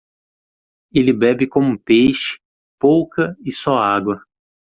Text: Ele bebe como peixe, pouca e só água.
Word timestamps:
Ele 0.91 1.13
bebe 1.13 1.45
como 1.45 1.77
peixe, 1.77 2.39
pouca 2.79 3.37
e 3.45 3.51
só 3.51 3.77
água. 3.77 4.19